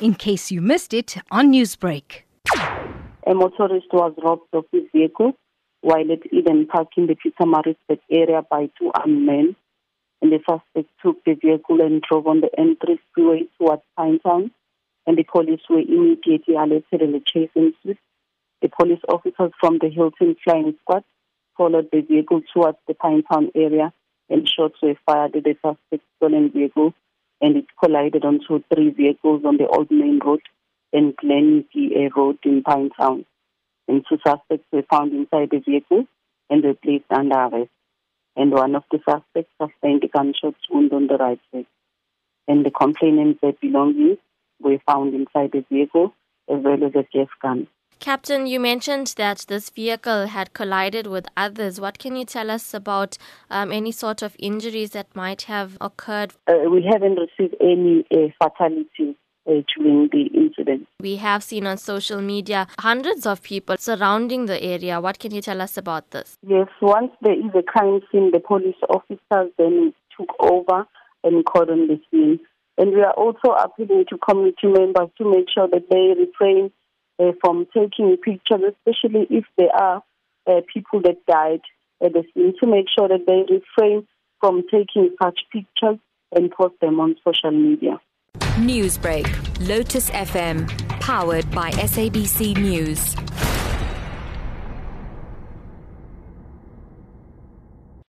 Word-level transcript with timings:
in 0.00 0.14
case 0.14 0.50
you 0.50 0.60
missed 0.60 0.92
it 0.92 1.16
on 1.30 1.52
Newsbreak. 1.52 2.22
A 3.26 3.34
motorist 3.34 3.86
was 3.92 4.14
robbed 4.22 4.48
of 4.52 4.64
his 4.72 4.84
vehicle 4.92 5.32
while 5.80 6.12
at 6.12 6.32
Eden 6.32 6.66
Park 6.66 6.88
in 6.96 7.06
the 7.06 7.16
Pietermaritzburg 7.16 8.00
area 8.10 8.42
by 8.50 8.68
two 8.78 8.90
armed 8.94 9.24
men. 9.24 9.56
And 10.22 10.32
the 10.32 10.38
suspect 10.48 10.90
took 11.02 11.22
the 11.24 11.34
vehicle 11.34 11.80
and 11.80 12.02
drove 12.02 12.26
on 12.26 12.40
the 12.40 12.50
N3 12.58 12.98
freeway 13.14 13.44
towards 13.58 13.82
Pinetown. 13.98 14.50
And 15.06 15.16
the 15.16 15.24
police 15.24 15.60
were 15.68 15.80
immediately 15.80 16.54
alerted 16.54 17.02
and 17.02 17.14
the 17.14 17.22
chase 17.24 17.50
ensued. 17.54 17.98
The 18.62 18.68
police 18.68 19.00
officers 19.08 19.52
from 19.60 19.78
the 19.80 19.88
Hilton 19.88 20.36
Flying 20.42 20.74
Squad 20.80 21.04
followed 21.56 21.88
the 21.92 22.00
vehicle 22.00 22.42
towards 22.52 22.78
the 22.88 22.94
Pinetown 22.94 23.50
area 23.54 23.92
and 24.28 24.48
shots 24.48 24.76
were 24.82 24.94
fired 25.06 25.36
at 25.36 25.44
the 25.44 25.56
suspect's 25.62 26.06
stolen 26.16 26.50
vehicle 26.50 26.94
collided 27.86 28.24
onto 28.24 28.62
three 28.72 28.90
vehicles 28.90 29.42
on 29.44 29.58
the 29.58 29.66
Old 29.68 29.90
Main 29.90 30.18
Road 30.24 30.40
and 30.92 31.16
Glen 31.16 31.64
PA 31.72 32.20
Road 32.20 32.38
in 32.44 32.62
Pinetown. 32.64 33.24
And 33.86 34.04
two 34.08 34.18
suspects 34.26 34.66
were 34.72 34.82
found 34.90 35.12
inside 35.12 35.50
the 35.50 35.60
vehicle 35.60 36.06
and 36.50 36.64
were 36.64 36.74
placed 36.74 37.04
under 37.10 37.36
arrest. 37.36 37.70
And 38.34 38.50
one 38.50 38.74
of 38.74 38.82
the 38.90 38.98
suspects 39.08 39.52
sustained 39.60 40.02
a 40.02 40.08
gunshot 40.08 40.54
wound 40.68 40.92
on 40.92 41.06
the 41.06 41.16
right 41.16 41.40
leg. 41.52 41.66
And 42.48 42.66
the 42.66 42.70
complainant's 42.70 43.40
belongings 43.60 44.18
were 44.60 44.78
found 44.84 45.14
inside 45.14 45.52
the 45.52 45.64
vehicle 45.70 46.12
as 46.48 46.62
well 46.64 46.82
as 46.84 46.92
a 46.94 47.06
gas 47.12 47.28
gun. 47.40 47.68
Captain, 47.98 48.46
you 48.46 48.60
mentioned 48.60 49.14
that 49.16 49.46
this 49.48 49.70
vehicle 49.70 50.26
had 50.26 50.52
collided 50.52 51.06
with 51.06 51.26
others. 51.36 51.80
What 51.80 51.98
can 51.98 52.14
you 52.14 52.24
tell 52.24 52.50
us 52.50 52.74
about 52.74 53.16
um, 53.50 53.72
any 53.72 53.90
sort 53.90 54.22
of 54.22 54.36
injuries 54.38 54.90
that 54.90 55.14
might 55.16 55.42
have 55.42 55.76
occurred? 55.80 56.34
Uh, 56.46 56.70
we 56.70 56.86
haven't 56.88 57.18
received 57.18 57.56
any 57.60 58.04
uh, 58.14 58.28
fatalities 58.42 59.16
uh, 59.48 59.62
during 59.76 60.08
the 60.12 60.26
incident. 60.34 60.86
We 61.00 61.16
have 61.16 61.42
seen 61.42 61.66
on 61.66 61.78
social 61.78 62.20
media 62.20 62.66
hundreds 62.78 63.26
of 63.26 63.42
people 63.42 63.76
surrounding 63.78 64.46
the 64.46 64.62
area. 64.62 65.00
What 65.00 65.18
can 65.18 65.34
you 65.34 65.40
tell 65.40 65.60
us 65.60 65.76
about 65.76 66.10
this? 66.10 66.36
Yes, 66.46 66.68
once 66.80 67.12
there 67.22 67.34
is 67.34 67.50
a 67.54 67.62
crime 67.62 68.00
scene, 68.12 68.30
the 68.32 68.40
police 68.40 68.76
officers 68.88 69.52
then 69.58 69.94
took 70.16 70.28
over 70.40 70.86
and 71.24 71.44
cordoned 71.44 71.88
the 71.88 72.00
scene. 72.10 72.40
And 72.78 72.92
we 72.92 73.00
are 73.00 73.12
also 73.12 73.52
appealing 73.52 74.04
to 74.10 74.18
community 74.18 74.66
members 74.66 75.08
to 75.18 75.24
make 75.30 75.46
sure 75.52 75.66
that 75.68 75.88
they 75.90 76.14
refrain 76.20 76.70
uh, 77.18 77.32
from 77.40 77.66
taking 77.74 78.16
pictures, 78.16 78.60
especially 78.68 79.26
if 79.30 79.44
there 79.56 79.74
are 79.74 80.02
uh, 80.46 80.60
people 80.72 81.00
that 81.02 81.24
died 81.26 81.62
at 82.02 82.12
the 82.12 82.24
scene, 82.34 82.54
to 82.60 82.66
make 82.66 82.86
sure 82.96 83.08
that 83.08 83.26
they 83.26 83.44
refrain 83.52 84.06
from 84.40 84.62
taking 84.70 85.14
such 85.22 85.40
pictures 85.52 85.98
and 86.32 86.50
post 86.50 86.74
them 86.80 87.00
on 87.00 87.16
social 87.24 87.50
media. 87.50 88.00
Newsbreak, 88.58 89.26
Lotus 89.66 90.10
FM, 90.10 90.68
powered 91.00 91.50
by 91.50 91.70
SABC 91.70 92.56
News. 92.56 93.14